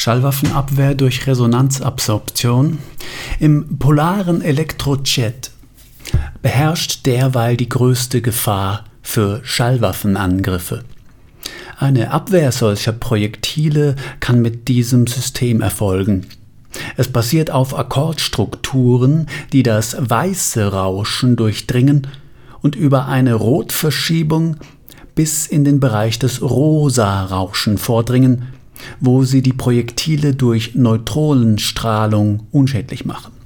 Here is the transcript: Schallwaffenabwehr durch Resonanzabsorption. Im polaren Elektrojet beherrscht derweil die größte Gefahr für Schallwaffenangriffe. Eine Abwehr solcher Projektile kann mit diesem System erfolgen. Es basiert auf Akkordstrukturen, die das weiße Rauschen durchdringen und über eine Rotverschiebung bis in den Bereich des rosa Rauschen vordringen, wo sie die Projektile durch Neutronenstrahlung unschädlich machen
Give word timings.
Schallwaffenabwehr 0.00 0.94
durch 0.94 1.26
Resonanzabsorption. 1.26 2.78
Im 3.38 3.78
polaren 3.78 4.40
Elektrojet 4.40 5.50
beherrscht 6.40 7.04
derweil 7.04 7.58
die 7.58 7.68
größte 7.68 8.22
Gefahr 8.22 8.84
für 9.02 9.42
Schallwaffenangriffe. 9.42 10.84
Eine 11.78 12.12
Abwehr 12.12 12.50
solcher 12.50 12.92
Projektile 12.92 13.94
kann 14.20 14.40
mit 14.40 14.68
diesem 14.68 15.06
System 15.06 15.60
erfolgen. 15.60 16.26
Es 16.96 17.08
basiert 17.08 17.50
auf 17.50 17.78
Akkordstrukturen, 17.78 19.26
die 19.52 19.62
das 19.62 19.96
weiße 20.00 20.72
Rauschen 20.72 21.36
durchdringen 21.36 22.06
und 22.62 22.74
über 22.74 23.04
eine 23.04 23.34
Rotverschiebung 23.34 24.56
bis 25.14 25.46
in 25.46 25.64
den 25.64 25.78
Bereich 25.78 26.18
des 26.18 26.40
rosa 26.40 27.26
Rauschen 27.26 27.76
vordringen, 27.76 28.46
wo 29.00 29.24
sie 29.24 29.42
die 29.42 29.52
Projektile 29.52 30.34
durch 30.34 30.74
Neutronenstrahlung 30.74 32.46
unschädlich 32.50 33.04
machen 33.04 33.39